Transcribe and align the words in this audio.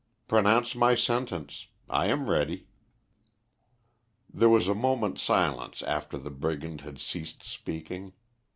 Pronounce 0.27 0.73
my 0.73 0.95
sentence. 0.95 1.67
I 1.87 2.07
am 2.07 2.27
ready." 2.27 2.65
There 4.33 4.49
was 4.49 4.67
a 4.67 4.73
moment's 4.73 5.21
silence 5.21 5.83
after 5.83 6.17
the 6.17 6.31
brigand 6.31 6.81
had 6.81 6.97
ceased 6.99 7.43
speaking. 7.43 8.13